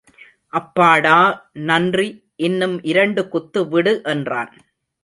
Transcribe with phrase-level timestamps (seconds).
[0.53, 1.17] அப்பாடா
[1.69, 2.07] நன்றி
[2.47, 4.53] இன்னும் இரண்டு குத்து விடு என்றான்.